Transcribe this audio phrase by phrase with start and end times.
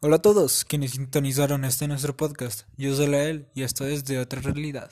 [0.00, 2.68] Hola a todos quienes sintonizaron este nuestro podcast.
[2.76, 4.88] Yo soy Lael y esto es de otra realidad.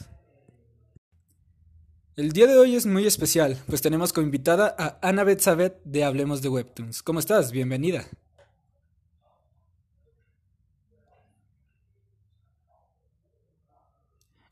[2.16, 6.02] El día de hoy es muy especial, pues tenemos como invitada a Ana Betzabet de
[6.02, 7.04] Hablemos de Webtoons.
[7.04, 7.52] ¿Cómo estás?
[7.52, 8.04] Bienvenida.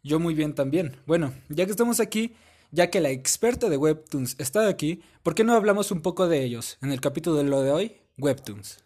[0.05, 0.99] Yo muy bien también.
[1.05, 2.37] Bueno, ya que estamos aquí,
[2.71, 6.45] ya que la experta de Webtoons está aquí, ¿por qué no hablamos un poco de
[6.45, 7.97] ellos en el capítulo de lo de hoy?
[8.19, 8.85] Webtoons.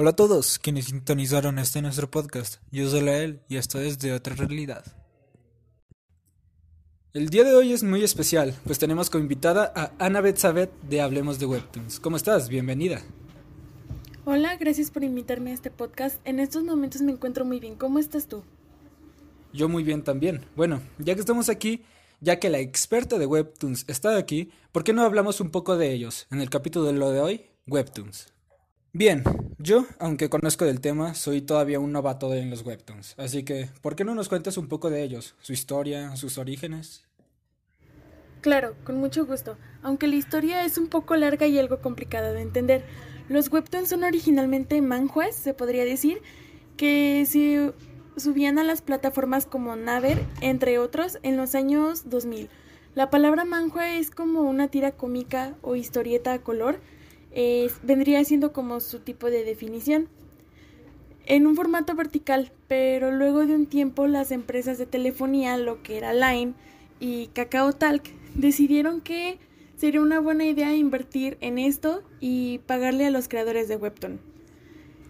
[0.00, 2.56] Hola a todos quienes sintonizaron este nuestro podcast.
[2.72, 4.82] Yo soy Lael y esto es de otra realidad.
[7.12, 11.02] El día de hoy es muy especial, pues tenemos como invitada a Ana Betzabet de
[11.02, 12.00] Hablemos de Webtoons.
[12.00, 12.48] ¿Cómo estás?
[12.48, 13.02] Bienvenida.
[14.24, 16.18] Hola, gracias por invitarme a este podcast.
[16.24, 17.74] En estos momentos me encuentro muy bien.
[17.74, 18.42] ¿Cómo estás tú?
[19.52, 20.46] Yo muy bien también.
[20.56, 21.82] Bueno, ya que estamos aquí,
[22.22, 25.92] ya que la experta de Webtoons está aquí, ¿por qué no hablamos un poco de
[25.92, 27.44] ellos en el capítulo de lo de hoy?
[27.66, 28.28] Webtoons.
[28.92, 29.22] Bien,
[29.58, 33.94] yo, aunque conozco del tema, soy todavía un novato en los webtoons, así que, ¿por
[33.94, 37.04] qué no nos cuentas un poco de ellos, su historia, sus orígenes?
[38.40, 39.56] Claro, con mucho gusto.
[39.82, 42.84] Aunque la historia es un poco larga y algo complicada de entender,
[43.28, 46.20] los webtoons son originalmente manhwas, se podría decir,
[46.76, 47.72] que se
[48.16, 52.48] subían a las plataformas como Naver, entre otros, en los años 2000.
[52.96, 56.80] La palabra manhua es como una tira cómica o historieta a color,
[57.82, 60.08] vendría siendo como su tipo de definición
[61.26, 65.96] en un formato vertical, pero luego de un tiempo las empresas de telefonía, lo que
[65.96, 66.54] era Line
[66.98, 68.02] y Kakao Talk,
[68.34, 69.38] decidieron que
[69.76, 74.20] sería una buena idea invertir en esto y pagarle a los creadores de Webtoon.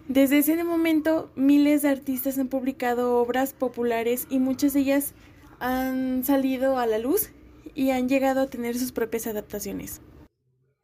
[0.07, 5.13] Desde ese momento, miles de artistas han publicado obras populares y muchas de ellas
[5.59, 7.31] han salido a la luz
[7.73, 10.01] y han llegado a tener sus propias adaptaciones.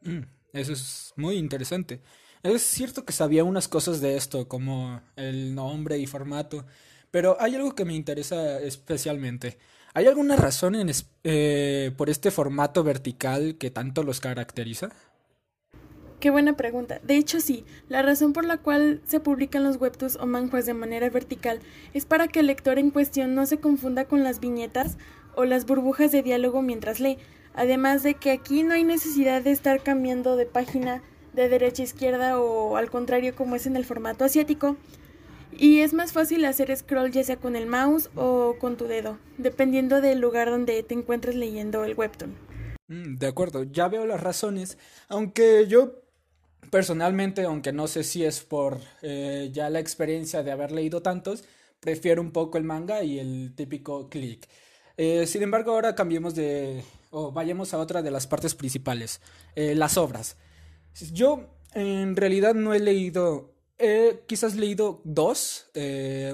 [0.02, 0.37] Mm.
[0.58, 2.02] Eso es muy interesante.
[2.44, 6.66] Es cierto que sabía unas cosas de esto, como el nombre y formato,
[7.12, 9.58] pero hay algo que me interesa especialmente.
[9.94, 10.92] ¿Hay alguna razón en
[11.24, 14.90] eh, por este formato vertical que tanto los caracteriza?
[16.20, 17.00] Qué buena pregunta.
[17.04, 20.74] De hecho, sí, la razón por la cual se publican los webtoons o manjuas de
[20.74, 21.60] manera vertical
[21.94, 24.98] es para que el lector en cuestión no se confunda con las viñetas
[25.36, 27.20] o las burbujas de diálogo mientras lee,
[27.58, 31.02] Además de que aquí no hay necesidad de estar cambiando de página
[31.34, 34.78] de derecha a izquierda o al contrario como es en el formato asiático.
[35.52, 39.18] Y es más fácil hacer scroll ya sea con el mouse o con tu dedo,
[39.40, 42.36] dependiendo del lugar donde te encuentres leyendo el webtoon.
[42.90, 44.78] Mm, de acuerdo, ya veo las razones,
[45.10, 46.07] aunque yo
[46.70, 51.44] personalmente, aunque no sé si es por eh, ya la experiencia de haber leído tantos,
[51.80, 54.48] prefiero un poco el manga y el típico click.
[54.98, 59.22] Eh, sin embargo, ahora cambiemos de, o vayamos a otra de las partes principales,
[59.56, 60.38] eh, las obras.
[61.14, 65.70] Yo en realidad no he leído, he quizás leído dos.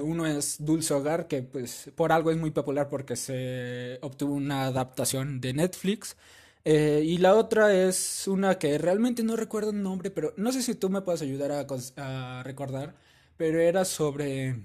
[0.02, 4.64] Uno es Dulce Hogar, que pues por algo es muy popular porque se obtuvo una
[4.64, 6.16] adaptación de Netflix.
[6.64, 10.62] Eh, y la otra es una que realmente no recuerdo el nombre, pero no sé
[10.62, 11.52] si tú me puedes ayudar
[11.96, 12.96] a recordar,
[13.36, 14.56] pero era sobre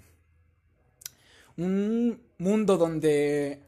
[1.58, 3.62] un mundo donde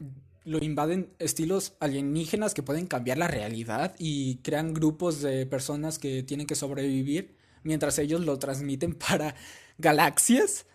[0.44, 6.22] lo invaden estilos alienígenas que pueden cambiar la realidad y crean grupos de personas que
[6.22, 9.34] tienen que sobrevivir mientras ellos lo transmiten para
[9.78, 10.66] galaxias.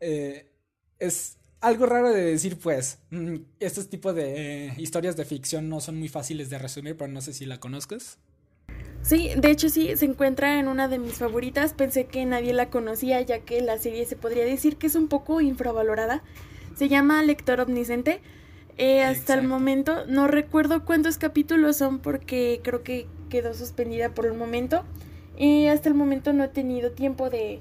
[0.00, 0.46] Eh,
[0.98, 2.98] es algo raro de decir, pues.
[3.10, 7.10] Mm, estos tipos de eh, historias de ficción no son muy fáciles de resumir, pero
[7.10, 8.18] no sé si la conozcas.
[9.02, 11.72] Sí, de hecho sí, se encuentra en una de mis favoritas.
[11.72, 15.08] Pensé que nadie la conocía, ya que la serie se podría decir que es un
[15.08, 16.22] poco infravalorada.
[16.76, 18.20] Se llama Lector Omnisciente
[18.82, 24.24] eh, hasta el momento no recuerdo cuántos capítulos son porque creo que quedó suspendida por
[24.24, 24.84] un momento.
[25.36, 27.60] Y hasta el momento no he tenido tiempo de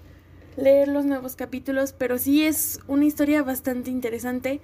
[0.61, 4.61] leer los nuevos capítulos, pero sí es una historia bastante interesante.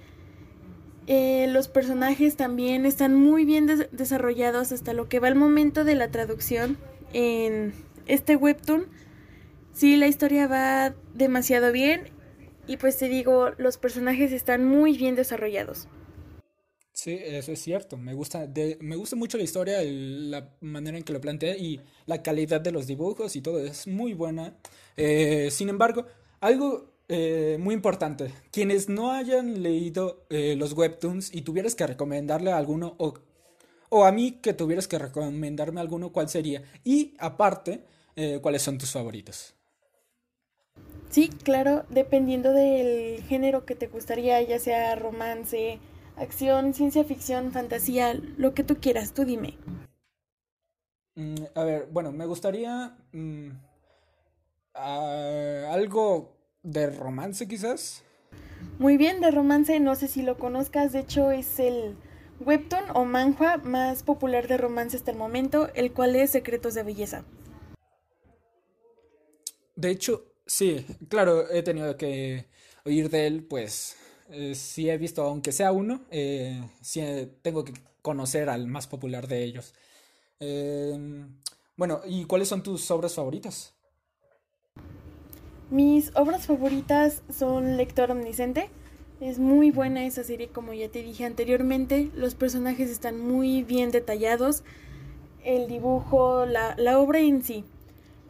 [1.06, 5.94] Eh, los personajes también están muy bien desarrollados hasta lo que va el momento de
[5.94, 6.76] la traducción
[7.12, 7.72] en
[8.06, 8.86] este webtoon.
[9.72, 12.10] Sí, la historia va demasiado bien
[12.66, 15.86] y pues te digo, los personajes están muy bien desarrollados.
[16.92, 17.98] Sí, eso es cierto.
[17.98, 21.80] Me gusta, de, me gusta mucho la historia, la manera en que lo plantea y
[22.06, 24.56] la calidad de los dibujos y todo es muy buena.
[24.96, 26.06] Eh, sin embargo,
[26.40, 32.50] algo eh, muy importante, quienes no hayan leído eh, los webtoons y tuvieras que recomendarle
[32.50, 33.14] a alguno o,
[33.90, 36.62] o, a mí que tuvieras que recomendarme alguno, ¿cuál sería?
[36.84, 37.84] Y aparte,
[38.40, 39.54] ¿cuáles son tus favoritos?
[41.10, 45.78] Sí, claro, dependiendo del género que te gustaría, ya sea romance,
[46.16, 49.56] acción, ciencia ficción, fantasía, lo que tú quieras, tú dime.
[51.14, 53.50] Mm, a ver, bueno, me gustaría mm,
[54.76, 58.02] algo de romance quizás.
[58.78, 61.96] Muy bien, de romance, no sé si lo conozcas, de hecho es el
[62.40, 66.82] webtoon o manhua más popular de romance hasta el momento, el cual es Secretos de
[66.82, 67.24] Belleza.
[69.74, 72.46] De hecho, sí, claro, he tenido que
[72.84, 73.96] oír de él, pues
[74.30, 77.02] eh, sí he visto, aunque sea uno, eh, sí
[77.42, 79.74] tengo que conocer al más popular de ellos.
[80.40, 81.40] Em,
[81.76, 83.75] bueno, ¿y cuáles son tus obras favoritas?
[85.70, 88.70] Mis obras favoritas son Lector Omnisciente.
[89.20, 92.10] Es muy buena esa serie, como ya te dije anteriormente.
[92.14, 94.62] Los personajes están muy bien detallados.
[95.42, 97.64] El dibujo, la, la obra en sí.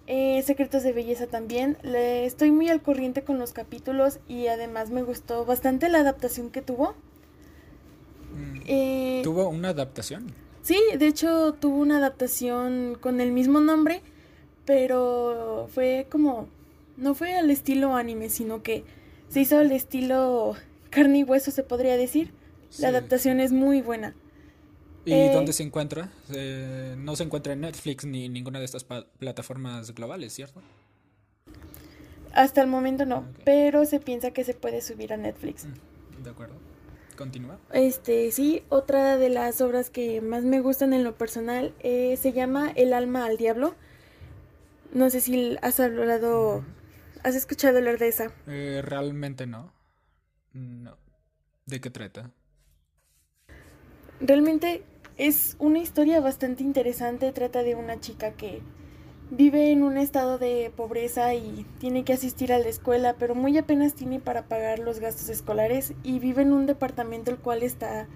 [0.07, 1.77] Eh, Secretos de Belleza también.
[1.83, 6.51] Le, estoy muy al corriente con los capítulos y además me gustó bastante la adaptación
[6.51, 6.95] que tuvo.
[8.33, 10.33] Mm, eh, ¿Tuvo una adaptación?
[10.63, 14.03] Sí, de hecho tuvo una adaptación con el mismo nombre,
[14.65, 16.49] pero fue como
[16.97, 18.85] no fue al estilo anime, sino que
[19.29, 20.57] se hizo al estilo
[20.91, 22.33] carne y hueso, se podría decir.
[22.79, 24.15] La adaptación es muy buena.
[25.05, 26.11] ¿Y eh, dónde se encuentra?
[26.35, 30.61] Eh, no se encuentra en Netflix ni ninguna de estas plataformas globales, ¿cierto?
[32.33, 35.65] Hasta el momento no, pero se piensa que se puede subir a Netflix.
[35.65, 36.55] Mm, de acuerdo.
[37.17, 37.59] Continúa.
[37.73, 42.33] Este, sí, otra de las obras que más me gustan en lo personal eh, se
[42.33, 43.75] llama El alma al diablo.
[44.93, 46.63] No sé si has hablado
[47.27, 48.31] ¿Has escuchado hablar de esa?
[48.47, 49.73] Eh, realmente no.
[50.53, 50.97] No.
[51.65, 52.31] ¿De qué trata?
[54.21, 54.85] Realmente
[55.17, 57.33] es una historia bastante interesante.
[57.33, 58.63] Trata de una chica que
[59.33, 63.59] vive en un estado de pobreza y tiene que asistir a la escuela, pero muy
[63.59, 68.07] apenas tiene para pagar los gastos escolares y vive en un departamento el cual está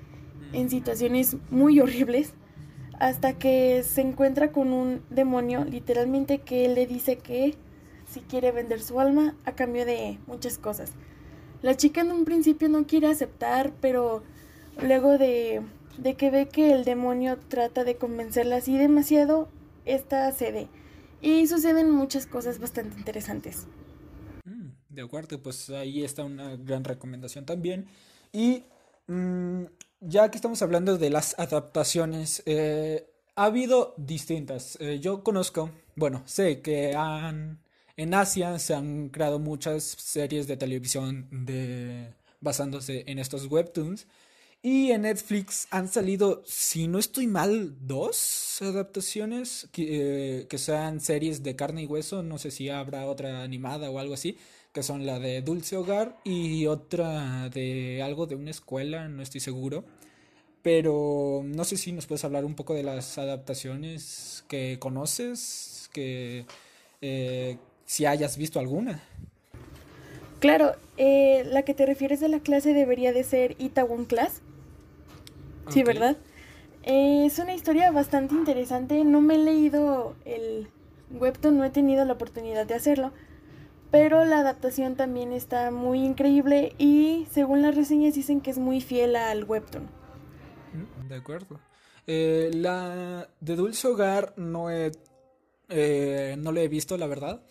[0.53, 2.35] en situaciones muy horribles
[3.01, 7.57] hasta que se encuentra con un demonio, literalmente que le dice que
[8.11, 10.93] si quiere vender su alma a cambio de muchas cosas.
[11.63, 14.23] La chica en un principio no quiere aceptar, pero
[14.83, 15.63] luego de,
[15.99, 19.49] de que ve que el demonio trata de convencerla así demasiado,
[19.85, 20.69] esta cede.
[21.21, 23.67] Y suceden muchas cosas bastante interesantes.
[24.45, 27.89] Mm, de acuerdo, pues ahí está una gran recomendación también.
[28.33, 28.65] Y
[29.07, 29.65] mm,
[30.01, 34.79] ya que estamos hablando de las adaptaciones, eh, ha habido distintas.
[34.81, 37.61] Eh, yo conozco, bueno, sé que han
[38.03, 41.29] en Asia se han creado muchas series de televisión
[42.41, 44.07] basándose en estos webtoons.
[44.63, 51.43] Y en Netflix han salido, si no estoy mal, dos adaptaciones que, eh, sean series
[51.43, 52.23] de carne y hueso.
[52.23, 54.37] No sé si habrá otra animada o algo así,
[54.73, 59.41] que son la de Dulce Hogar y otra de algo de una escuela, no estoy
[59.41, 59.85] seguro.
[60.63, 66.45] Pero no sé si nos puedes hablar un poco de las adaptaciones que conoces, que,
[67.01, 67.57] eh,
[67.91, 69.03] si hayas visto alguna.
[70.39, 74.43] Claro, eh, la que te refieres de la clase debería de ser Itaewon Class.
[75.71, 76.17] Sí, ¿verdad?
[76.85, 79.05] Eh, es una historia bastante interesante.
[79.05, 80.69] No me he leído el
[81.11, 83.11] webtoon, no he tenido la oportunidad de hacerlo.
[83.91, 88.81] Pero la adaptación también está muy increíble y según las reseñas dicen que es muy
[88.81, 89.89] fiel al webtoon.
[90.75, 91.59] Mm, de acuerdo.
[92.07, 94.93] Eh, la de Dulce Hogar no he,
[96.39, 97.43] no lo he visto, la verdad.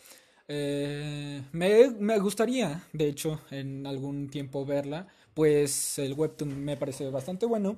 [0.52, 7.46] Eh, me, gustaría, de hecho, en algún tiempo verla, pues el webtoon me parece bastante
[7.46, 7.78] bueno.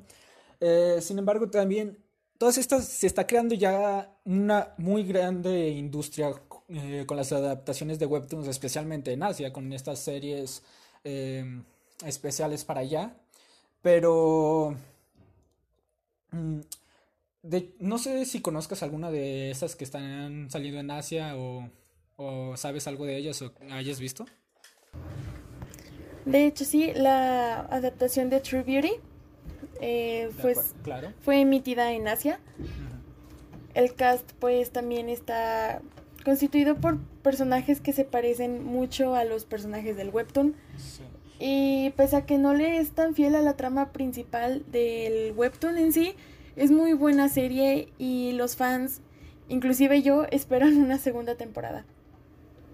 [0.62, 1.98] Eh, sin embargo, también
[2.38, 6.32] todas estas se está creando ya una muy grande industria
[6.70, 10.64] eh, con las adaptaciones de webtoons, especialmente en Asia, con estas series
[12.06, 13.18] especiales para allá.
[13.82, 14.78] Pero
[16.32, 16.60] mm,
[17.80, 21.70] no sé si conozcas alguna de esas que están saliendo en Asia o
[22.24, 24.26] ¿O sabes algo de ellas o hayas visto?
[26.26, 28.92] De hecho, sí, la adaptación de True Beauty
[29.80, 30.76] eh, pues,
[31.22, 32.40] fue emitida en Asia.
[33.74, 35.82] El cast pues también está
[36.24, 40.56] constituido por personajes que se parecen mucho a los personajes del webtoon.
[41.40, 45.80] Y pese a que no le es tan fiel a la trama principal del webtoon
[45.80, 46.14] en sí,
[46.56, 49.02] es muy buena serie y los fans,
[49.50, 51.84] inclusive yo, esperan una segunda temporada.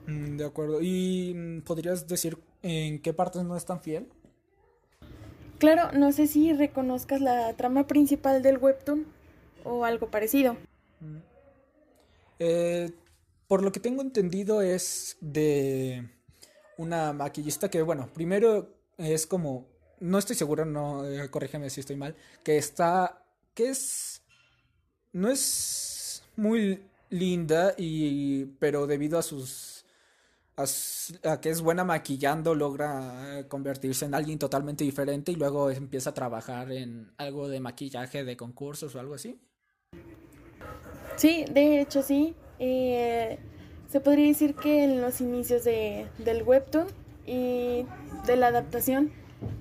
[0.08, 0.82] Mm, de acuerdo.
[0.82, 4.08] ¿Y mm, podrías decir en qué partes no es tan fiel?
[5.60, 9.06] Claro, no sé si reconozcas la trama principal del webtoon
[9.64, 10.54] o algo parecido.
[11.02, 11.18] Mm.
[12.40, 12.92] Eh,
[13.48, 16.10] por lo que tengo entendido es de
[16.78, 19.68] una maquillista que, bueno, primero es como,
[20.00, 23.24] no estoy seguro, no, eh, corrígeme si estoy mal, que está,
[23.54, 24.22] que es,
[25.12, 29.67] no es muy linda y pero debido a sus
[30.58, 36.10] a, que es buena maquillando logra eh, convertirse en alguien totalmente diferente y luego empieza
[36.10, 39.40] a trabajar en algo de maquillaje de concursos o algo así.
[41.16, 42.36] Sí, de hecho sí.
[42.60, 43.38] Eh,
[43.88, 46.88] se podría decir que en los inicios de, del webtoon
[47.28, 47.86] y
[48.26, 49.12] de la adaptación,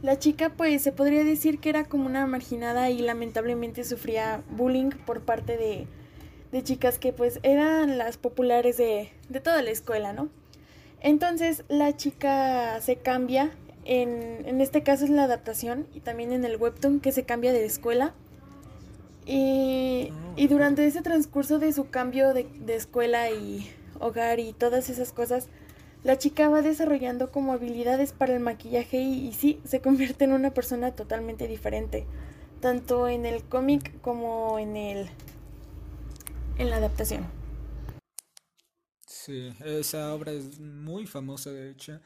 [0.02, 4.90] la chica pues se podría decir que era como una marginada y lamentablemente sufría bullying
[5.04, 5.86] por parte de,
[6.52, 10.30] de chicas que pues eran las populares de, de toda la escuela, ¿no?
[11.06, 13.52] Entonces la chica se cambia,
[13.84, 17.52] en, en este caso es la adaptación y también en el webtoon que se cambia
[17.52, 18.12] de escuela.
[19.24, 23.70] Y, y durante ese transcurso de su cambio de, de escuela y
[24.00, 25.46] hogar y todas esas cosas,
[26.02, 30.50] la chica va desarrollando como habilidades para el maquillaje y, sí, se convierte en una
[30.50, 32.04] persona totalmente diferente,
[32.58, 35.08] tanto en el cómic como en el
[36.58, 37.45] en la adaptación.
[39.26, 41.98] Sí, esa obra es muy famosa de hecho.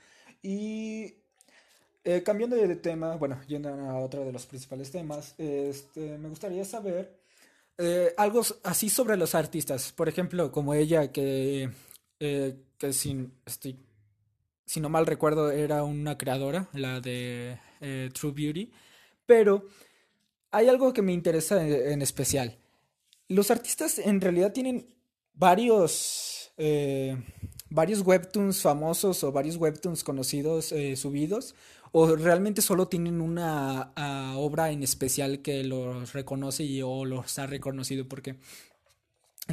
[0.42, 1.16] Y
[2.02, 6.64] eh, cambiando de tema, bueno, yendo a otro de los principales temas, este, me gustaría
[6.64, 7.20] saber
[7.76, 9.92] eh, algo así sobre los artistas.
[9.92, 11.68] Por ejemplo, como ella, que,
[12.20, 13.78] eh, que sin, estoy,
[14.64, 18.72] si no mal recuerdo, era una creadora, la de eh, True Beauty.
[19.26, 19.66] Pero
[20.52, 22.56] hay algo que me interesa en, en especial.
[23.28, 24.94] Los artistas en realidad tienen
[25.34, 26.29] varios,
[26.60, 27.16] eh,
[27.70, 31.54] varios webtoons famosos o varios webtoons conocidos eh, subidos
[31.92, 33.92] o realmente solo tienen una
[34.36, 38.36] obra en especial que los reconoce y o los ha reconocido porque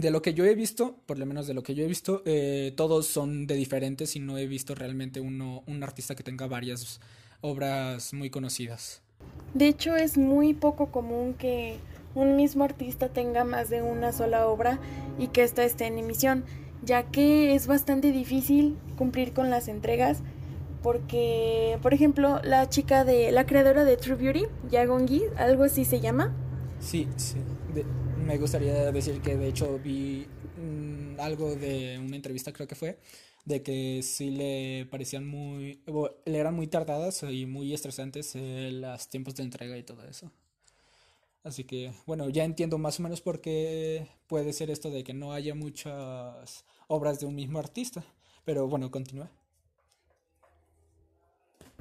[0.02, 2.22] de lo que yo he visto, por lo menos de lo que yo he visto,
[2.26, 6.48] eh, todos son de diferentes y no he visto realmente uno, un artista que tenga
[6.48, 7.00] varias
[7.42, 9.02] obras muy conocidas.
[9.54, 11.78] De hecho, es muy poco común que
[12.14, 14.80] un mismo artista tenga más de una sola obra
[15.18, 16.44] y que esta esté en emisión,
[16.84, 20.24] ya que es bastante difícil cumplir con las entregas
[20.84, 26.00] porque, por ejemplo, la chica de la creadora de True Beauty, Yagongi, algo así se
[26.00, 26.34] llama.
[26.80, 27.38] Sí, sí.
[28.26, 33.00] Me gustaría decir que de hecho vi mmm, algo de una entrevista, creo que fue,
[33.46, 35.82] de que sí le parecían muy,
[36.26, 40.32] le eran muy tardadas y muy estresantes eh, los tiempos de entrega y todo eso.
[41.48, 45.14] Así que, bueno, ya entiendo más o menos por qué puede ser esto de que
[45.14, 48.04] no haya muchas obras de un mismo artista.
[48.44, 49.32] Pero bueno, continúa.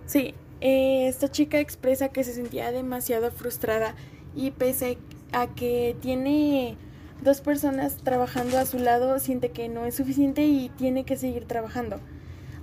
[0.04, 3.96] Sí, eh, esta chica expresa que se sentía demasiado frustrada
[4.36, 4.98] y pese
[5.32, 6.76] a que tiene
[7.24, 11.44] dos personas trabajando a su lado, siente que no es suficiente y tiene que seguir
[11.44, 11.98] trabajando.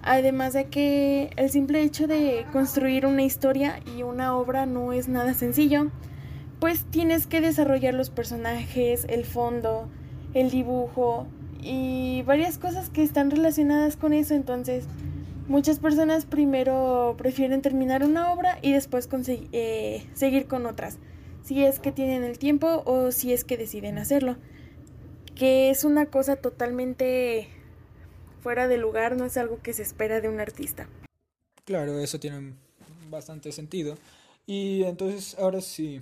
[0.03, 5.10] Además de que el simple hecho de construir una historia y una obra no es
[5.10, 5.91] nada sencillo,
[6.63, 9.89] pues tienes que desarrollar los personajes, el fondo,
[10.34, 11.27] el dibujo
[11.62, 14.86] y varias cosas que están relacionadas con eso, entonces
[15.50, 21.00] Muchas personas primero prefieren terminar una obra y después eh, seguir con otras,
[21.43, 24.38] si es que tienen el tiempo o si es que deciden hacerlo.
[25.36, 27.50] Que es una cosa totalmente
[28.41, 30.88] fuera de lugar, no es algo que se espera de un artista.
[31.65, 32.53] Claro, eso tiene
[33.10, 33.98] bastante sentido.
[34.46, 36.00] Y entonces, ahora sí,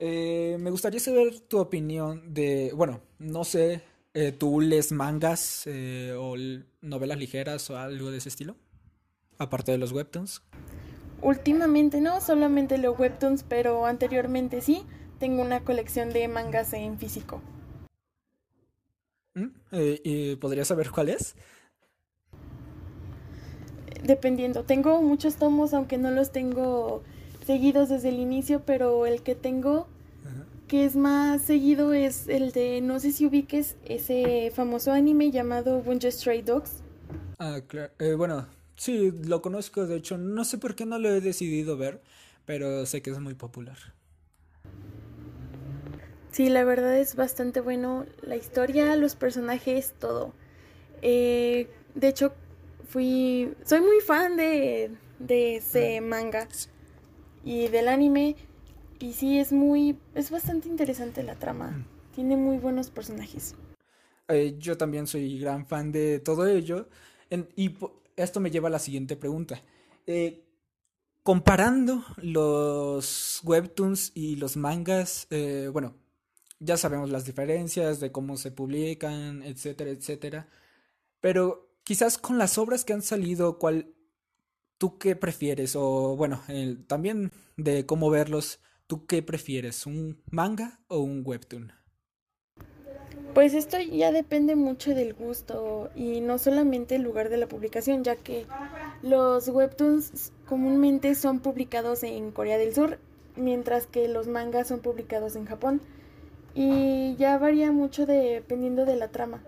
[0.00, 3.82] eh, me gustaría saber tu opinión de, bueno, no sé,
[4.14, 6.34] eh, ¿tú lees mangas eh, o
[6.80, 8.56] novelas ligeras o algo de ese estilo?
[9.40, 10.42] aparte de los webtoons?
[11.22, 14.84] Últimamente no, solamente los webtoons, pero anteriormente sí.
[15.18, 17.42] Tengo una colección de mangas en físico.
[19.34, 19.48] ¿Mm?
[19.72, 21.34] Eh, ¿Y podrías saber cuál es?
[24.02, 24.64] Dependiendo.
[24.64, 27.02] Tengo muchos tomos, aunque no los tengo
[27.50, 29.88] seguidos desde el inicio, pero el que tengo
[30.24, 30.46] Ajá.
[30.68, 35.82] que es más seguido es el de, no sé si ubiques, ese famoso anime llamado
[35.82, 36.82] Bunjo Stray Dogs.
[37.38, 37.92] Ah, claro.
[37.98, 41.76] Eh, bueno, Sí, lo conozco, de hecho, no sé por qué no lo he decidido
[41.76, 42.00] ver,
[42.46, 43.76] pero sé que es muy popular.
[46.30, 48.06] Sí, la verdad es bastante bueno.
[48.22, 50.32] La historia, los personajes, todo.
[51.02, 52.32] Eh, de hecho,
[52.88, 53.52] fui.
[53.64, 56.48] Soy muy fan de, de ese manga
[57.44, 58.36] y del anime.
[58.98, 59.98] Y sí, es muy.
[60.14, 61.86] Es bastante interesante la trama.
[62.14, 63.54] Tiene muy buenos personajes.
[64.28, 66.88] Eh, yo también soy gran fan de todo ello.
[67.30, 67.74] En, y
[68.16, 69.62] esto me lleva a la siguiente pregunta.
[70.06, 70.44] Eh,
[71.22, 75.94] comparando los webtoons y los mangas, eh, bueno,
[76.58, 80.48] ya sabemos las diferencias de cómo se publican, etcétera, etcétera.
[81.20, 83.94] Pero quizás con las obras que han salido, ¿cuál
[84.80, 85.76] tú qué prefieres?
[85.76, 89.84] O bueno, el, también de cómo verlos, ¿tú qué prefieres?
[89.86, 91.70] ¿Un manga o un webtoon?
[93.34, 98.02] Pues esto ya depende mucho del gusto y no solamente el lugar de la publicación,
[98.02, 98.46] ya que
[99.02, 102.98] los webtoons comúnmente son publicados en Corea del Sur,
[103.36, 105.82] mientras que los mangas son publicados en Japón.
[106.54, 109.42] Y ya varía mucho dependiendo de la trama.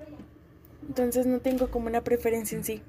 [0.87, 2.83] Entonces no tengo como una preferencia en sí.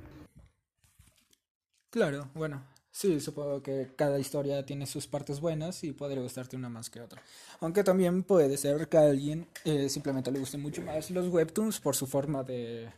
[1.93, 6.67] Claro, bueno, sí, supongo que cada historia tiene sus partes buenas y podría gustarte una
[6.67, 7.21] más que otra.
[7.59, 11.79] Aunque también puede ser que a alguien eh, simplemente le guste mucho más los webtoons
[11.79, 12.89] por su forma de,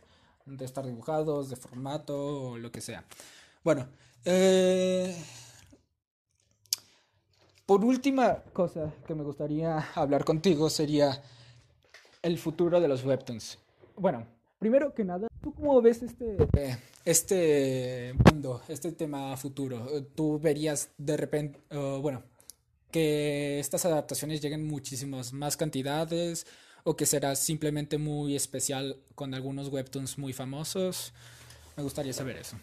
[0.46, 3.04] de estar dibujados, de formato o lo que sea.
[3.62, 3.86] Bueno,
[4.24, 5.14] eh,
[7.66, 11.22] por última cosa que me gustaría hablar contigo sería
[12.22, 13.58] el futuro de los webtoons.
[13.94, 14.26] Bueno,
[14.58, 16.36] primero que nada, ¿tú cómo ves este,
[17.04, 19.86] este mundo, este tema futuro?
[20.14, 21.58] ¿Tú verías de repente,
[22.00, 22.22] bueno,
[22.90, 26.46] que estas adaptaciones lleguen muchísimas más cantidades
[26.84, 31.12] o que será simplemente muy especial con algunos webtoons muy famosos?
[31.76, 32.56] Me gustaría saber eso.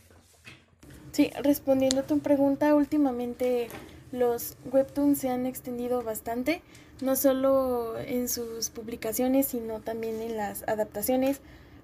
[1.12, 3.68] Sí, respondiendo a tu pregunta, últimamente
[4.12, 6.62] los webtoons se han extendido bastante,
[7.02, 11.42] no solo en sus publicaciones, sino también en las adaptaciones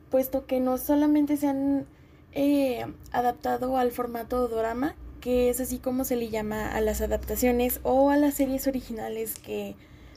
[0.10, 1.86] puesto que no solamente se han
[2.34, 7.80] eh, adaptado al formato dorama, que es así como se le llama a las adaptaciones
[7.84, 9.76] o a las series originales que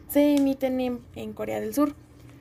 [0.09, 1.95] se emiten en, Corea del Sur,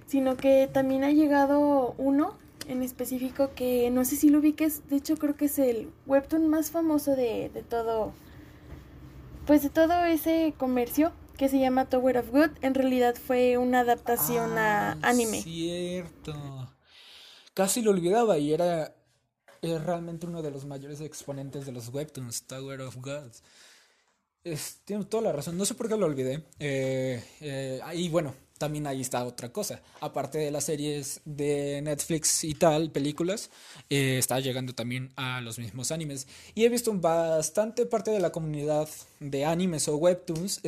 [0.07, 4.97] sino que también ha llegado uno en específico que no sé si lo ubiques, de
[4.97, 8.11] hecho creo que es el webtoon más famoso de, de todo,
[9.47, 13.79] pues de todo ese comercio que se llama Tower of Good, en realidad fue una
[13.79, 15.41] adaptación a ah, anime.
[15.41, 16.35] Cierto
[17.53, 18.95] casi lo olvidaba y era,
[19.61, 23.43] realmente uno de los mayores exponentes de los webtoons, Tower of Gods.
[24.85, 26.43] tiene toda la razón, no sé por qué lo olvidé.
[26.59, 29.81] Eh, eh, y bueno, también ahí está otra cosa.
[30.01, 33.49] Aparte de las series de Netflix y tal, películas,
[33.89, 36.27] eh, está llegando también a los mismos animes.
[36.53, 38.87] Y he visto bastante parte de la comunidad
[39.19, 40.61] de animes o webtoons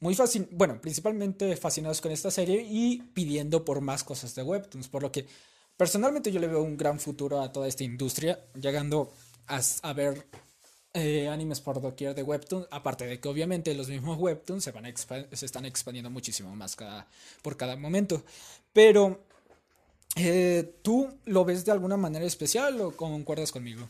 [0.00, 4.88] muy fácil, bueno, principalmente fascinados con esta serie y pidiendo por más cosas de Webtoons,
[4.88, 5.26] por lo que
[5.76, 9.12] personalmente yo le veo un gran futuro a toda esta industria, llegando
[9.46, 10.26] a, ver
[10.94, 14.84] eh, animes por doquier de Webtoons, aparte de que obviamente los mismos Webtoons se, van
[14.96, 17.06] se están expandiendo muchísimo más cada,
[17.42, 18.22] por cada momento.
[18.72, 19.20] Pero,
[20.16, 23.86] eh, ¿tú lo ves de alguna manera especial o concuerdas conmigo?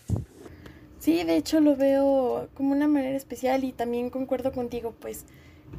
[0.99, 5.25] Sí, de hecho lo veo como una manera especial y también concuerdo contigo, pues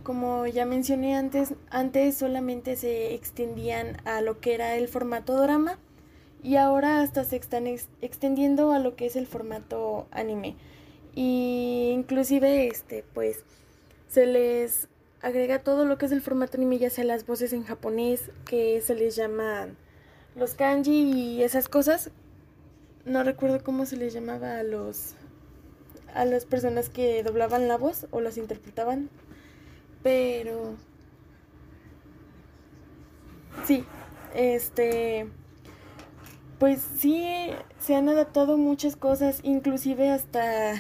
[0.04, 5.78] como ya mencioné antes, antes solamente se extendían a lo que era el formato drama
[6.44, 10.56] y ahora hasta se están extendiendo a lo que es el formato anime.
[11.14, 13.44] Y inclusive este pues
[14.08, 14.88] se les
[15.22, 18.82] agrega todo lo que es el formato anime, ya sea las voces en japonés, que
[18.82, 19.78] se les llaman
[20.36, 22.12] los kanji y esas cosas.
[23.06, 25.16] No recuerdo cómo se les llamaba a los
[26.14, 29.10] a las personas que doblaban la voz o las interpretaban,
[30.04, 30.76] pero...
[33.66, 33.84] Sí,
[34.36, 35.28] este...
[36.60, 37.26] Pues sí,
[37.80, 40.76] se han adaptado muchas cosas, inclusive hasta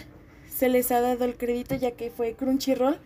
[0.47, 2.99] se les ha dado el crédito ya que fue Crunchyroll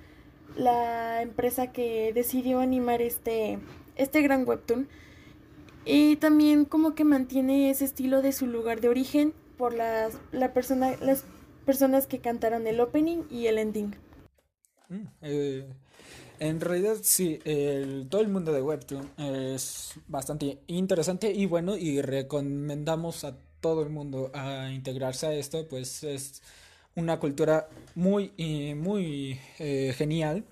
[0.58, 3.60] la empresa que decidió animar este,
[3.96, 4.88] este gran webtoon.
[5.86, 10.54] Y también como que mantiene ese estilo de su lugar de origen por las, la
[10.54, 11.24] persona, las
[11.66, 13.96] personas que cantaron el opening y el ending.
[14.90, 15.66] Mm, eh,
[16.40, 17.40] en realidad sí,
[18.10, 23.90] todo el mundo de Webtoon es bastante interesante y bueno, y recomendamos a todo el
[23.90, 26.42] mundo a integrarse a esto, pues es
[26.96, 28.32] una cultura muy,
[28.76, 30.44] muy eh, genial.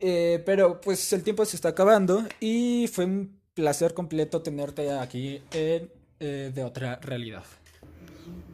[0.00, 5.40] Eh, pero pues el tiempo se está acabando y fue un placer completo tenerte aquí
[5.52, 7.44] en de otra realidad.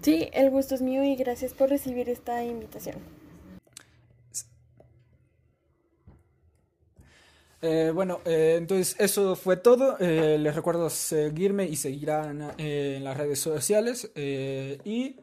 [0.02, 2.96] Sí, el gusto es mío y gracias por recibir esta invitación.
[7.62, 9.98] Eh, bueno, eh, entonces eso fue todo.
[9.98, 14.10] Eh, les recuerdo seguirme y seguirán en las redes sociales.
[14.14, 15.16] y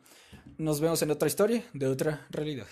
[0.58, 2.68] nos vemos en otra historia de otra realidad.